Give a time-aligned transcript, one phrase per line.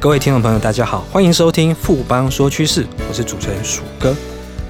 [0.00, 4.16] 各位听众朋友，大家好，欢迎收听富邦说趋势，我是主持人鼠哥。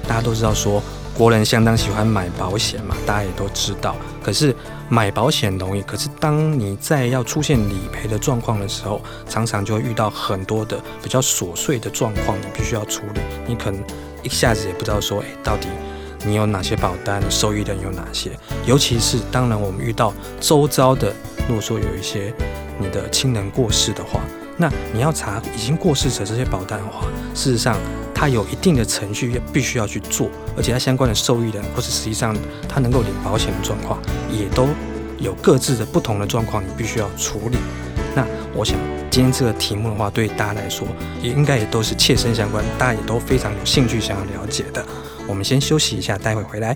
[0.05, 0.83] 大家都知道说，
[1.17, 3.95] 国人相当喜欢买保险嘛，大家也都知道。
[4.21, 4.53] 可是
[4.89, 13.21] 买保险容易，可是当你在要出现理赔的状况的时候，常常就会遇到很多的比较琐碎的状况，你必须要处理。
[13.47, 13.81] 你可能
[14.23, 15.69] 一下子也不知道说，哎，到底
[16.25, 18.37] 你有哪些保单，受益人有哪些？
[18.65, 21.13] 尤其是当然我们遇到周遭的，
[21.47, 22.33] 如果说有一些
[22.77, 24.19] 你的亲人过世的话。
[24.57, 27.77] 那你要查已经过世者这些保单的话，事实上
[28.13, 32.35] 它有一定的程序必须要去做，而且它相关的受益人或是实际上
[32.69, 33.99] 它能够领保险的状况，
[34.31, 34.67] 也都
[35.17, 37.57] 有各自的不同的状况，你必须要处理。
[38.13, 38.77] 那我想
[39.09, 40.87] 今天这个题目的话，对大家来说
[41.21, 44.85] 也应该也都是切身相关，大家也都非常有兴趣想要了解的。
[45.27, 46.75] 我们先休息一下，待会回来。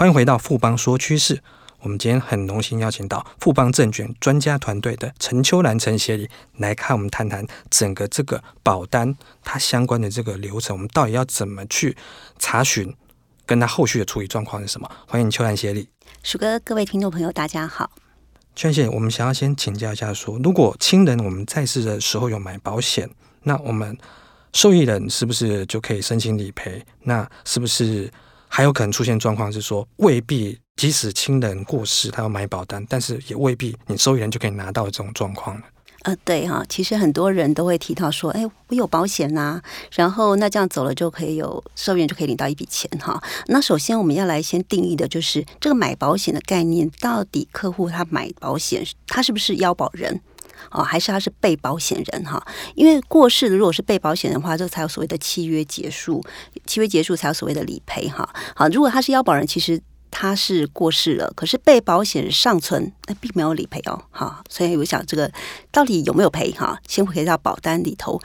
[0.00, 1.42] 欢迎回到富邦说趋势。
[1.80, 11.94] 我们今天很荣幸邀请到富邦证券专家团队的陈秋兰陈协理来看我们谈谈整个这个保单它相关的这个流程，我们到底要怎么去
[12.38, 12.96] 查询，
[13.44, 14.90] 跟它后续的处理状况是什么？
[15.06, 15.86] 欢迎秋兰协理。
[16.22, 17.90] 鼠哥，各位听众朋友，大家好。
[18.56, 23.10] 秋兰我们想要先请教一下说，说如果亲人我们在世的时候有买保险，
[23.42, 23.98] 那我们
[24.54, 26.82] 受益人是不是就可以申请理赔？
[27.02, 28.10] 那是不是？
[28.52, 35.62] 还有可能出现状况是说，未必即使亲人过世，他要买保单，但是也未必你受益人就可以拿到这种状况了。
[36.02, 39.60] 呃，对哈，其实很多人都会提到说，哎，我有保险呐、
[39.94, 43.22] 然后那这样走了就可以有受益人就可以领到一笔钱哈。
[43.46, 50.20] 那首先我们要来先定义的就是这个买保险的概念，到底客户他买保险，他是不是腰保人？
[50.70, 52.44] 哦，还是他是被保险人哈？
[52.74, 56.24] 因为过世的如果是被保险人的话，这才有所谓的契约结束，
[56.66, 58.28] 契约结束才有所谓的理赔哈。
[58.54, 64.02] 好，如果他是腰保人，其实他是过世了，可是被保险人尚存，那并没有理赔哦。
[64.10, 65.30] 好，所以我想这个
[65.70, 66.78] 到底有没有赔哈？
[66.86, 68.20] 先回到保单里头，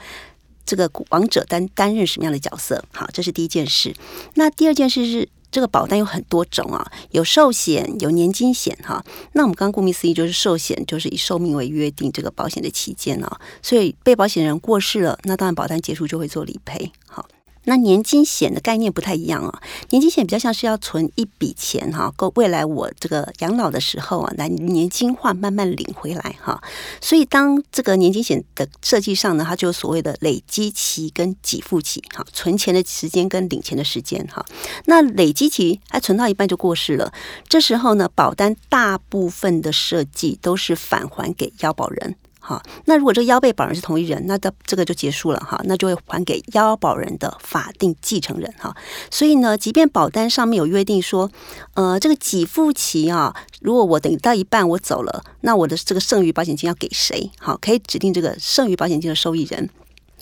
[0.64, 2.84] 这个亡者担担任什么样的角色？
[2.92, 3.94] 好，这是第一件事。
[4.34, 5.28] 那第二件事是。
[5.56, 9.02] 这个保单有很多种啊，有寿险，有年金险哈。
[9.32, 13.40] 那我们刚刚顾名思义，就是寿险，就是以寿命为约定这个保险的期间啊。
[13.62, 16.92] 所以被保险人过世了，那当然保单结束就会做理赔。
[17.06, 17.26] 好。
[17.66, 19.60] 那年金险的概念不太一样啊，
[19.90, 26.62] 年金险比较像是要存一笔钱哈，够未来我这个养老的时候啊，来年金化慢慢领回来哈。
[27.00, 34.46] 所以当这个年金险的设计上呢，它就所谓的累积期跟给付期哈，存钱的时间跟领钱的时间哈。
[34.84, 37.12] 那累积期还存到一半就过世了，
[37.48, 42.14] 这时候呢，保单大部分的设计都是返还给要保人。
[42.48, 48.72] 好，那如果这个腰被保人是同一人，那这这个就结束了哈，那就会还给腰保人的法定继承人哈。
[49.10, 51.28] 所以呢，即便保单上面有约定说，
[51.74, 57.28] 呃，这个给付期啊，如果我等到一半我走了，那我的这个剩余保险金要给谁？
[57.40, 59.68] 好，可以指定这个剩余保险金的受益人。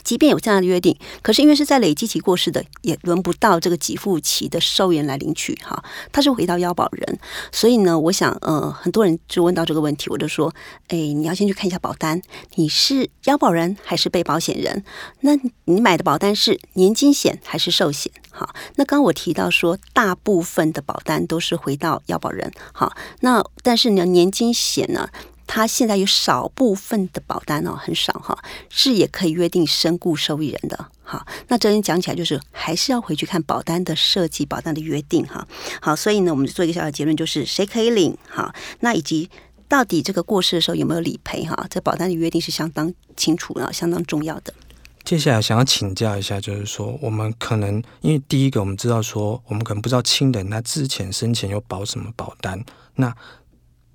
[0.04, 5.82] 即便有这样的约定，可是因为是在累积期过世的，也轮不到这个给付期的受益人来领取哈，
[6.12, 7.18] 他是回到腰保人，
[7.50, 10.54] 所以呢，我想呃，很多人就问到这个问题，我就说，
[10.88, 12.20] 哎，你要先去看一下保单，
[12.56, 14.84] 你是腰保人还是被保险人？
[15.20, 15.32] 那
[15.64, 18.12] 你买的保单是年金险还是寿险？
[18.30, 25.08] 好，那刚刚我提到说，大部分的保单都是回到腰保人，好，那但是呢，年金险呢？
[25.54, 28.36] 它现在有少部分的保单哦，很少哈，
[28.68, 30.84] 是也可以约定身故受益人的。
[31.04, 35.46] 好，那这边讲起来就是还是要回去看保单的设计、保单的约定哈。
[35.80, 39.30] 好，所以呢，我们就做一个小小结论，就是谁可以领哈，那以及
[39.68, 44.52] 到底这个过世的时候有没有理赔哈，这保单的约定是相当清楚的，相当重要的。
[45.04, 52.60] 接下来想要请教一下，就是说我们可能因为第一个我们知道说，我们可能不知道亲人他之前生前有保什么保单，
[52.96, 53.14] 那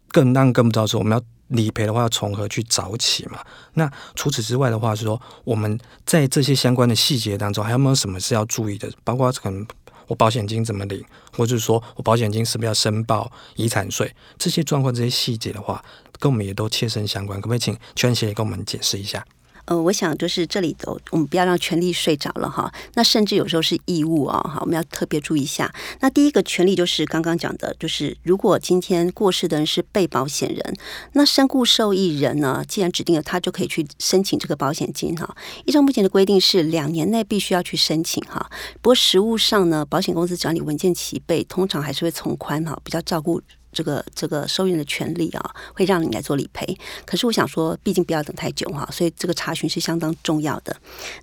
[0.07, 1.22] 更让更不知道说我们要。
[1.50, 3.40] 理赔的话要从何去找起嘛？
[3.74, 8.90] 那除此之外的话是说，我们在这些相关的细节当中，还有没有什么是要注意的？
[9.04, 9.66] 包括可能
[10.07, 11.04] 我保险金怎么领，
[11.36, 14.16] 或者是说我保险金是不是要申报遗产税？
[14.38, 15.84] 这些状况、这些细节的话，
[16.19, 17.40] 跟我们也都切身相关。
[17.40, 19.25] 可不可以请全协也跟我们解释一下？
[19.69, 22.74] 呃，我想就是这里头，我们不要让权利睡着了哈。
[22.95, 25.71] 那甚至有时候是义务哦，哈，我们要特别注意一下。
[26.00, 30.75] 那第一个权利就是刚刚讲的，就是如果今天过世的人是被保险人，
[31.13, 35.36] 那身故受益人呢，既然指定了他，就可以去申请这个保险金哈。
[35.66, 38.50] 依照目前的规定是两年内必须要去申请哈。
[38.81, 43.39] 不过实务上呢，保险公司只要你文件齐备，通常还是会从宽哈，比较照顾。
[43.71, 46.77] 这个这个受益人的权利啊，会让你来做理赔。
[47.06, 50.75] 可是我想说，毕竟不要等太久哈，所以这个查询是相当重要的。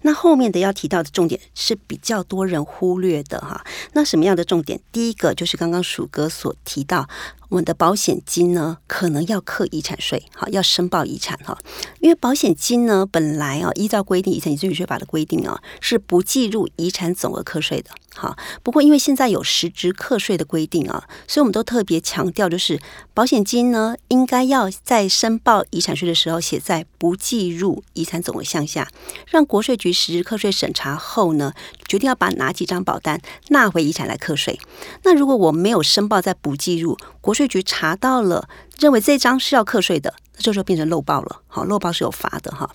[0.03, 3.65] 那后面的要提到的重点是比较多人忽略的哈。
[3.93, 4.81] 那什么样的重点？
[4.93, 7.09] 第一个就是刚刚鼠哥所提到。
[7.49, 11.59] 我们的保险金呢，可能要课遗产税，好，要申报遗产哈。
[12.01, 17.91] 因为保险金呢，本来啊，依照规定，遗产及赠与税法的规定啊，是不计入遗产总额课税的。
[18.15, 22.81] 好，不过因为现在有实质课税的规定啊，所以我们都特别强调，就是
[23.13, 28.89] 保险金呢，应该要在申报遗产税的时候写在不计入遗产总额项下，
[29.29, 31.53] 让国税局实质课税审查后呢，
[31.87, 34.59] 决定要把哪几张保单纳回遗产来课税。
[35.03, 38.49] 那如果我没有申报在不计入，国税局查到了，
[38.79, 41.43] 认为这张是要课税的，这时候变成漏报了。
[41.47, 42.75] 好，漏报是有罚的哈。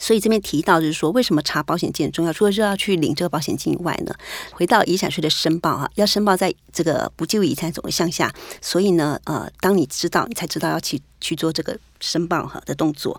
[0.00, 2.32] 所以这边提到就是说，为什么查保险金很重要？
[2.32, 4.12] 除了是要去领这个保险金以外呢，
[4.50, 8.34] 回到遗产税的申报哈，要申报在这个不计入遗产总额项下。
[8.60, 13.16] 所以呢，呃，当你知道，你才知道要去去做这个申报哈的动作。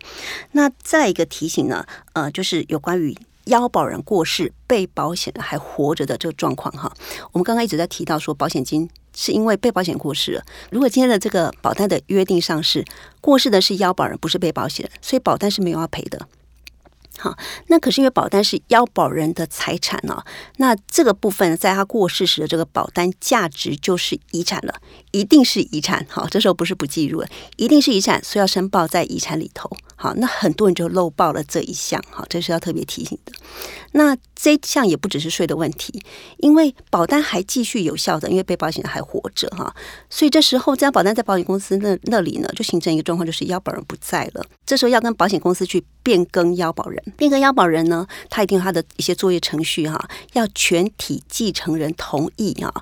[0.51, 3.17] 那再一个提醒呢，呃，就是有关于。
[3.45, 6.93] 腰保人过世，被保险人还活着的这个状况哈，
[7.31, 10.43] 我们刚刚一直在提到说，保险金是因为被保险过世了。
[10.69, 12.85] 如果今天的这个保单的约定上是
[13.19, 16.27] 过世的是腰保人，不是被保险人，所以保单是没有要赔的。
[17.17, 17.37] 好，
[17.67, 20.23] 那可是因为保单是腰保人的财产哦，
[20.57, 24.73] 那这个部分在他过世时的这个保单价值就是遗产了，
[25.11, 26.03] 一定是遗产。
[26.09, 29.69] 好，这时候不是不计入了，一定是遗产，所以要申报在遗产里头。
[30.01, 33.31] 好，那很多人就漏报了这一项，好，这是要特别提醒的。
[33.91, 36.01] 那这项也不只是税的问题，
[36.37, 39.71] 因为保单还继续有效的，因为被保险人还活着哈，
[40.09, 52.73] 所以这时候这张保单在保险公司那那里呢，就形成一个状况，就是要保人不在了，这时候要跟保险公司去变更要保人，变更要保人呢，他一定他的一些作业程序哈，要全体继承人同意啊。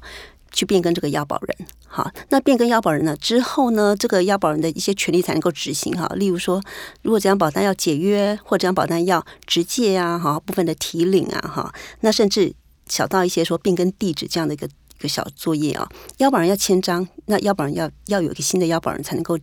[0.59, 1.55] 去变更这个要保人，
[1.87, 6.05] 好，那变更要保人呢之后呢，这个要保人的一些权利才能够执行哈。
[6.17, 6.61] 例如说，
[7.01, 12.51] 如果这张保单要解约，或者这张保单要直借啊，哈，部分的提领啊，哈，那甚至
[12.87, 19.39] 小到一些说变更地址这样的一个一个小作业啊，要保人要签章，那要保人要要有一个新的要保人才能够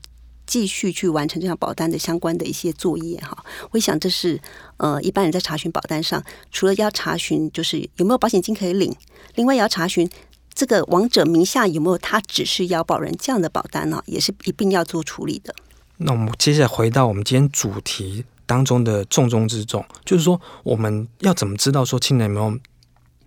[0.47, 3.43] 继续去完成这张保单的相关的一些作业哈。
[3.71, 4.39] 我想这是
[4.77, 6.23] 呃一般人在查询保单上，
[6.53, 8.95] 除了要查询就是有没有保险金可以领，
[9.37, 10.07] 另外也要查询。
[10.57, 14.03] 这个亡者名下有没有他只是要保人这样的保单呢？
[14.07, 15.55] 也是一并要做处理的。
[15.99, 22.59] 那我们接下来回到我们今天主题当中的重中之重，就是说我们要怎么知道说亲人有没有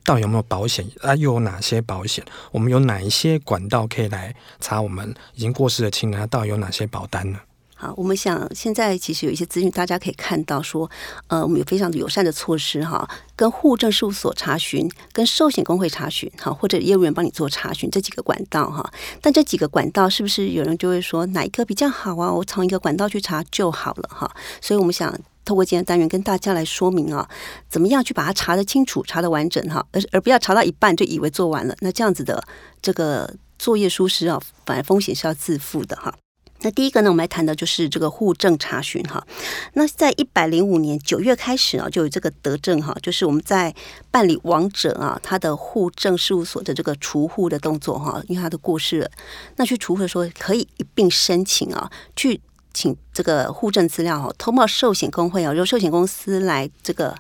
[0.03, 1.15] 到底有没有保险啊？
[1.15, 2.25] 又有哪些保险？
[2.51, 7.39] 我们有哪一些管道可以来查我们已经过世的亲人他到底有哪些保单呢？
[7.81, 10.91] 好，我们想现在其实有一些资讯，大家可以看到说，
[11.27, 18.91] 呃，我们有非常友善的措施哈，跟户政事务所查询，跟寿险工会查询，哈，或者业务员帮你做查询，这几个管道哈。
[19.21, 22.29] 但这几个管道是不是有人就会说哪一个比较好啊？
[22.29, 24.29] 我从一个管道去查就好了哈。
[24.59, 27.25] 所以我们想透过今天单元跟大家来说明啊，
[27.69, 32.43] 怎么样去把它查得清楚、查得完整哈，而而不要查到一半就以为做完了，那这样子的
[32.81, 36.13] 这个作业疏失啊，反而风险是要自负的哈。
[36.61, 39.25] 那第一个呢，我们来谈的就是这个户政查询哈。
[39.73, 43.73] 那在一百零五年九月开始啊，就有这个德政哈，就是我们在
[44.11, 49.09] 办理亡者啊他的户政事务所的这个除户的动作哈，因为他的过世了，
[49.55, 52.41] 那去除户的时候可以一并申请啊，去
[52.73, 57.15] 请这个户政资料哈，通报寿险公会啊，由寿险公司来这个。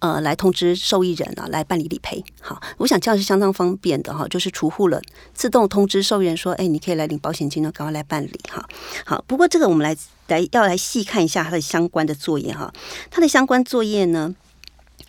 [0.00, 2.24] 呃，来通知受益人啊，来办理理赔。
[2.40, 5.02] 好，我想这样是相当方便的哈，就是除户了，
[5.34, 8.64] 自动通知受益人说，哎，你可以来领保险金了，赶快来办理哈。
[9.04, 9.96] 好，不过这个我们来
[10.28, 12.72] 来要来细看一下它的相关的作业哈。
[13.10, 14.32] 它的相关作业呢，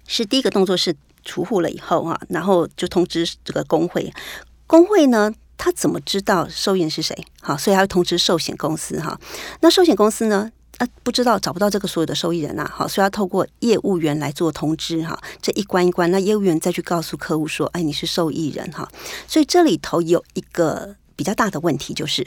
[0.07, 4.11] 是第一个动作是除户了以后哈，然后就通知这个工会。
[4.65, 7.15] 工会呢，他怎么知道受益人是谁？
[7.41, 9.19] 好，所以他会通知寿险公司哈。
[9.61, 10.51] 那寿险公司呢？
[10.79, 18.89] 啊，不知道找不到这个所有的受益人呐，好，所以要透过业务员来做通知哈，这一关一关，那业务员再去告诉客户说，哎，你是受益人哈，
[19.27, 22.25] 所以这里头有一个比较大的问题，就是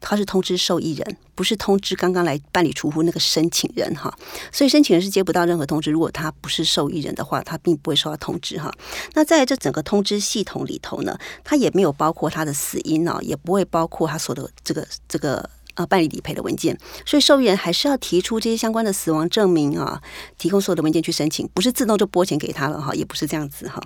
[0.00, 4.16] 他是通知受益人，不是通知刚刚来办理除户那个申请人哈，
[4.50, 8.72] 所以申请人是接不到任何通知，如果他不是受益人的话，他并不会收到通知哈。
[9.12, 15.50] 那在这整个通知系统里头呢，他也没有包括他的死因哦，也不会包括他所的这个这个。
[15.74, 20.00] 呃办理理赔的文件，所以受益人还是要提出这些相关的死亡证明啊，
[20.38, 23.82] 提供所有的文件去申请，不是自动就拨钱给他了哈，也不是这样子哈。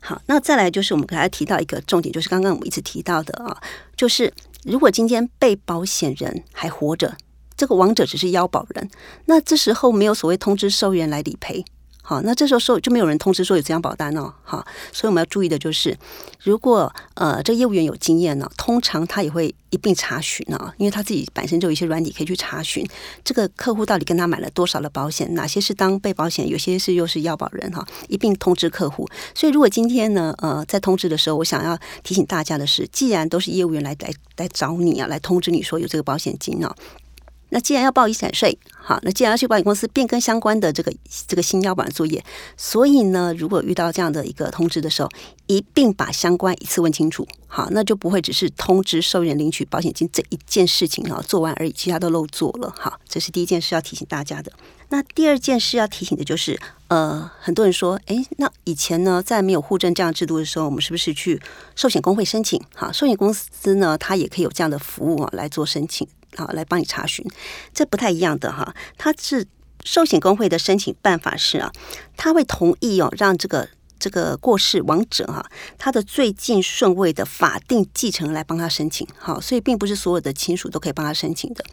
[0.00, 3.56] 好，那再来就是我们刚才提到一个重点，就是刚刚我们一直提到的啊，
[3.96, 4.32] 就是
[4.64, 7.16] 如果今天被保险人还活着，
[7.56, 8.90] 这个亡者只是腰保人，
[9.26, 11.64] 那这时候没有所谓通知受益人来理赔。
[12.10, 14.34] 好，那这时候说就没有人通知说有这张保单哦。
[14.42, 15.96] 好，所以我们要注意的就是，
[16.42, 22.84] 如果呃这业务员有经验呢，通常他也会一并查询呢，因为他自己本身就有一些软体可以去查询
[23.22, 29.08] 这个客户到底跟他买了多少的保险，哪些是当被保险，有些是又是要保人哈，一并通知客户。
[29.32, 36.74] 所以如果今天呢，呃，在通知的时候，我想要提醒大家的是，既然都是业务员来来来找你啊，来通知你说有这个保险金啊。
[37.50, 40.92] 那既然要报遗产税，好，那既然要去保险公司变更相关的这个
[41.26, 42.24] 这个新要保的作业，
[42.56, 45.08] 所以呢，如果遇到这样的一个通知的时候，
[45.46, 54.52] 一并把相关一次问清楚，好，那就不会只是通知受益人领取保险金这一件事情啊做完而已，其他都漏做了，好，这是第一件事要提醒大家的。
[54.88, 61.40] 那第二件事要提醒的就是，呃，很多人说，诶，那以前呢，在没有户政这样制度的时候，我们是不是去
[61.76, 62.60] 寿险工会申请？
[62.74, 66.06] 好，寿险公司呢，它也可以有这样的服务啊来做申请。
[66.36, 67.24] 好，来帮你查询，
[67.74, 68.74] 这不太一样的哈。
[68.96, 69.46] 他是
[69.84, 71.72] 寿险工会的申请办法是啊，
[72.16, 73.68] 他会同意哦，让这个
[73.98, 75.44] 这个过世亡者哈，
[75.76, 79.06] 他的最近顺位的法定继承来帮他申请。
[79.18, 81.64] 好，所以并不是所有的亲属都可以帮他申请的。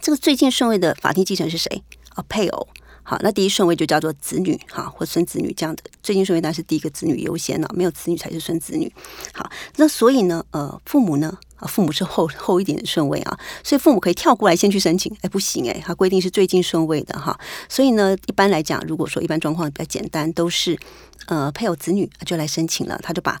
[0.00, 1.82] 这个最近顺位的法定继承是谁？
[2.10, 2.68] 啊，配偶。
[3.02, 5.82] 好，那第一顺位就叫做子女哈，或孙子女这样的。
[6.02, 8.92] 最近顺位当然是第一个子女优先了，没有子女才是孙子女。
[9.32, 11.38] 好，那所以呢，呃，父母呢？
[11.56, 20.78] 啊，父母是后后一点的顺位啊，所以父母可以跳过来先去申请，哎，不行哎，他规定是最近顺位的哈，所以呢，一般来讲，如果说一般状况比较简单，都是
[21.26, 23.40] 呃配偶子女就来申请了，他就把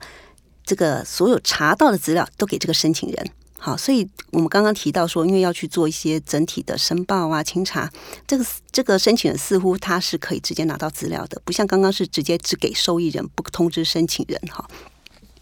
[0.64, 7.90] 这个所有查到的资料都给这个申请人，好，所以我们刚刚提到说，因为要去做一些整体的申报啊、清查，
[8.26, 14.66] 这个这个申请人似乎他是可以直接拿到资料的，不像刚刚是直接只给受益人，不通知申请人哈。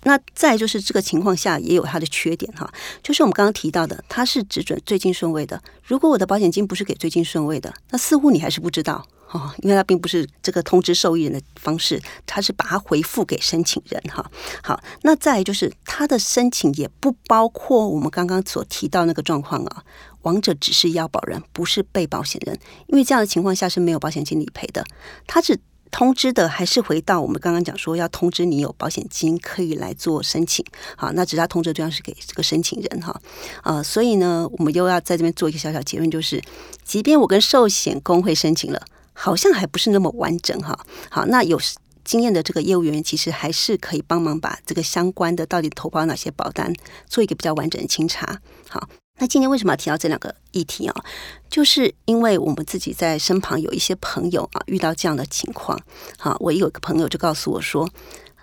[0.05, 5.61] 那再就是这个情况下也有它的缺点哈，就是我们刚刚提到的，它是只准最近顺位的。
[5.83, 14.31] 如果我的保险金不是给最近顺位的，那似乎你还是不知道哦，因为它并不是这个通知受益人的方式，它是把它回复给申请人哈。
[14.63, 19.83] 好，那再就是它的申请也不包括我们刚刚所提到那个状况啊，
[20.23, 24.85] 亡者只是要保人，不是被保险人，因为这样的情况下是没有保险金理赔的，
[25.27, 25.59] 它只。
[25.95, 33.23] 通知的还是回到我们刚刚讲说要通知你有保险金可以来做申请，好，那只是他通知对象是给这个申请人哈，
[33.63, 36.43] 呃，所以呢，我们又要在这边做一个小小结论，就是，
[36.83, 38.83] 即便我跟寿险工会申请了，
[39.13, 40.77] 好像还不是那么完整哈，
[41.11, 41.61] 好，那有
[42.05, 46.75] 经验的这个业务员其实还是可以帮忙把这个相关的到底投保哪些保单
[47.07, 48.89] 做一个比较完整的清查，好。
[49.19, 51.05] 那今天为什么要提到这两个议题啊？
[51.49, 55.81] 就是因为我们自己在身旁有一些朋友啊，遇到这样的情况。
[56.19, 57.89] 好，我有一个朋友就告诉我说，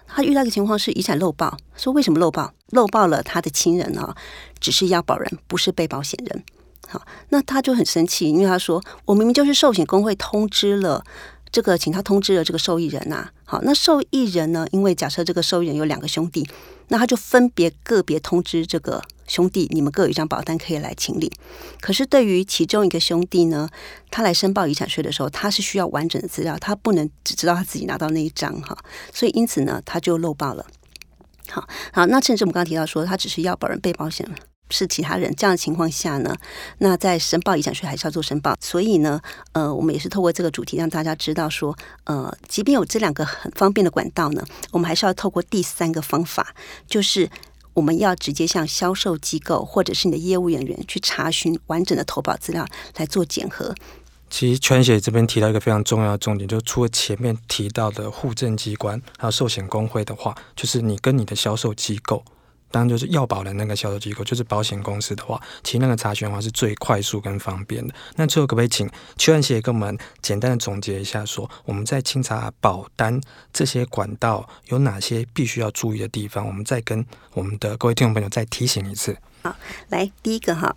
[0.07, 1.57] 他遇到的情况是遗产漏报。
[1.75, 2.53] 说为什么漏报？
[2.69, 4.15] 漏报了他的亲人啊，
[4.61, 6.43] 只是要保人，不是被保险人。
[6.87, 11.03] 好，那他就很生气，因为他说我明明就是寿险工会通知了。
[11.51, 14.65] 这个，请他通知了这个受益人呐、好，那受益人呢？
[14.71, 16.47] 因为假设这个受益人有两个兄弟，
[16.87, 21.31] 那他就分别个别通知这个兄弟，你们各有一张保单可以来清理。
[21.79, 23.69] 可是对于其中一个兄弟呢，
[24.09, 28.77] 他来申报遗产税的时候，他是需要完整的资料，他不能只知道他自己拿到那一张哈。
[29.13, 30.65] 所以因此呢，他就漏报了。
[31.47, 34.35] 好好，那甚至我们刚刚提到说，他只是要保人被保险了。
[34.73, 36.33] 是其他人这样的情况下呢，
[36.77, 39.21] 那在申报遗产税还是要做申报，所以呢，
[39.51, 46.55] 呃，我们也是透过这个主题让大家知道说，呃，即便有这两个很方便的管道呢，我们还是要透过第三个方法，
[46.87, 47.29] 就是
[47.73, 52.65] 我们要直接向销售机构或者是你的业务人员去查询完整的投保资料
[52.97, 53.73] 来做检核。
[54.29, 62.23] 其实全写这边提到一个非常重要的重点，就是除了前面提到的户政机关还有寿险工会的话，就是你跟你的销售机构。
[62.71, 67.93] 当然，就是要保的那个销售机构，就是保险公司的话，其实那个查询的话是最快速跟方便的。
[68.15, 73.19] 那最后可不可以请邱安协跟我们简单的总结一下说，说我们在清查保单
[73.53, 76.47] 这些管道有哪些必须要注意的地方？
[76.47, 79.17] 我们再跟我们的各位听众朋友再提醒一次。
[79.43, 79.55] 好，
[79.89, 80.75] 来第一个哈。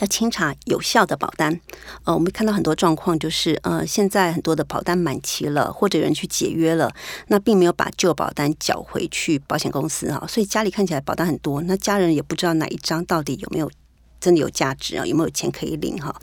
[0.00, 1.60] 要清查有效的保单，
[2.04, 6.90] 呃，我们看到很多状况，就是呃，现在很多的保单满期了，或者有人去解约了，
[7.28, 13.70] 那并没有把旧保单缴回去保险公司哈，所以家里看起来保单很多，那家人也不知道哪一张到底有没有
[14.18, 16.14] 真的有价值啊，有没有钱可以领哈。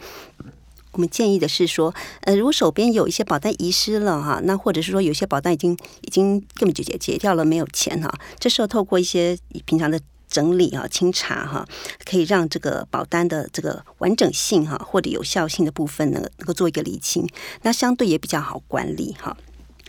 [0.93, 9.99] 我们建议的是说，呃，如果手边有一些保单遗失了哈，那或者是说有些保单已经已经根本就解解掉了，没有钱哈，这时候透过一些平常的。
[10.27, 11.67] 整理啊、清查哈，
[12.05, 17.27] 可以让这个保单的这个完整性哈或者有效性的部分呢，能够做一个理清，
[17.61, 19.35] 那相对也比较好管理哈。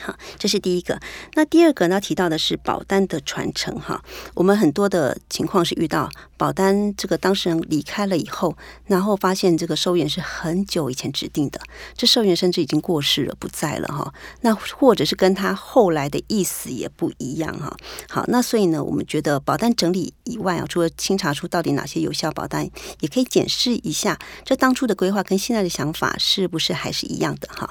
[0.00, 0.98] 好，这是第一个。
[1.34, 2.00] 那第二个呢？
[2.00, 4.02] 提到的是保单的传承哈。
[4.34, 11.60] 我们很多的情况是遇到保单这个当事人离开了以后，然后发现这个受益人是很久以前指定的，
[11.96, 14.14] 这受益人甚至已经过世了，不在了哈。
[14.42, 17.76] 那或者是跟他后来的意思也不一样哈。
[18.08, 22.68] 好，那所以呢，我们觉得保单整理以外啊，除了清查出到底哪些有效保单，
[23.00, 27.70] 也可以检视一下这当初的规划跟现在的想法是不是还是一样的哈。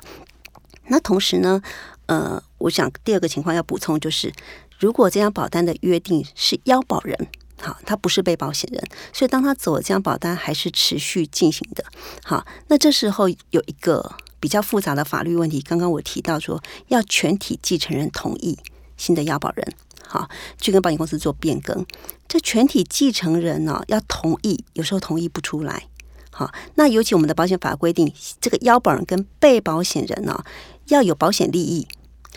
[0.89, 1.61] 那同时呢，
[2.07, 4.33] 呃，我想第二个情况要补充就是，
[4.79, 7.27] 如果这张保单的约定是腰保人，
[7.59, 8.83] 好，他不是被保险人，
[9.13, 11.83] 所以当他走了，这张保单还是持续进行的。
[12.23, 18.57] 好，那这时候有一个比较复杂的法律问题，刚刚我提到说要全体继承人同意
[18.95, 19.73] 新的要保人，
[20.07, 20.29] 好，
[20.61, 21.85] 去跟保险公司做变更。
[22.27, 25.87] 这全体继承人呢，要同意，有时候同意不出来。
[26.29, 30.43] 好，那尤其我们的保险法规定，这个要保人跟被保险人呢，
[30.89, 31.87] 要有保险利益。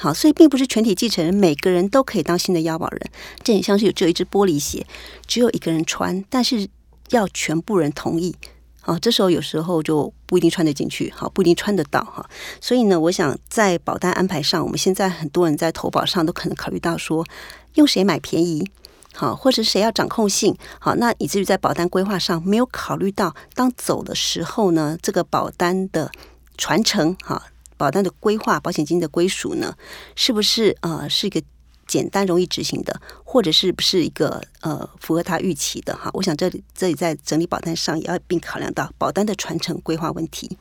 [0.01, 3.11] 好，所以并不是全体继承人每个人都可以当新的要保人。
[3.45, 4.87] 这很像是有只有一只玻璃鞋，
[5.27, 6.67] 只有一个人穿，但是
[7.11, 8.35] 要全部人同意。
[8.81, 12.25] 好，这时候有时候就不一定穿得进去，好，不一定穿得到哈。
[12.63, 17.27] 所以呢，我想在保单安排上，我们现在很多人在投保上都可能考虑到说，
[17.75, 18.67] 用谁买便宜。
[19.13, 20.57] 好，或者谁要掌控性？
[20.79, 26.11] 好，那以至于在保单规划上没有考虑到，当走的时候呢，这个保单的
[26.57, 27.50] 传承，哈，
[27.81, 29.75] 保单的规划，保险金的归属呢，
[30.15, 31.43] 是不是呃是一个
[31.87, 35.97] 简单容易执行的，或者是不是一个呃符合他预期的？
[35.97, 40.59] 哈，我想这里这里在整理保单上也要并考量到保单的传承规划问题。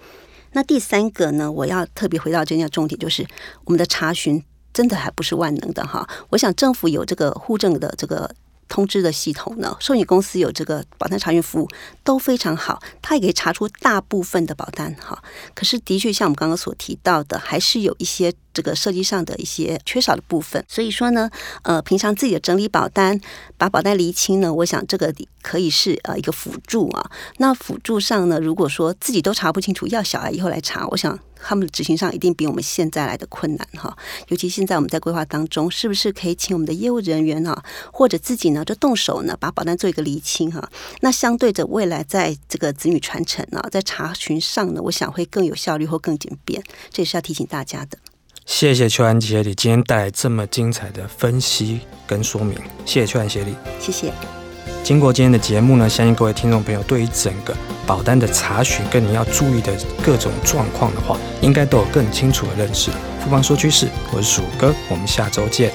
[0.54, 3.28] 那第三个呢，我要特别回到今天的重点，就是
[3.66, 4.42] 我们的查询。
[4.72, 8.30] 真的还不是万能的哈，我想政府有这个互证的这个
[8.70, 11.68] 通知的系统呢，寿险公司有这个保单查询服务
[12.04, 15.22] 都非常好，它也可以查出大部分的保单哈。
[15.54, 18.34] 可是的确像我们刚刚所提到的，还是有一些。
[18.52, 21.30] 这个设计上的一些缺少的部分，所以说呢，
[21.62, 23.18] 呃，平常自己的整理保单，
[23.58, 27.12] 把保单厘清呢，我想这个可以是呃一个辅助啊。
[27.38, 33.96] 那辅助上呢，如果说自己都查不清楚，要小孩以后来查，我想他们的执行上一定比我们现在来的困难哈。
[34.27, 40.70] 尤其现在我们在规划当中，是不是可以请我们的业务人员啊，或者自己呢就动手呢，把保单做一个厘清哈？
[41.01, 46.61] 那相对着未来在这个子女传承啊，在查询上呢，我想会更有效率或更简便，
[46.92, 47.98] 这也是要提醒大家的。
[48.46, 54.39] 谢谢邱安协理今天带来这么精彩的分析跟说明，谢谢邱安协理，谢谢。
[54.84, 57.55] 经过今天的节目呢，相信各位听众朋友对于整个
[57.86, 59.72] 保单的查询跟你要注意的
[60.03, 62.90] 各种状况的话，应该都有更清楚的认识。
[63.24, 65.72] 富邦说趋势，我是鼠哥，我们下周见。